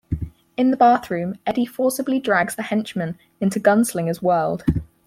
[0.57, 4.63] In the bathroom, Eddie forcibly drags the henchman into the Gunslinger's world.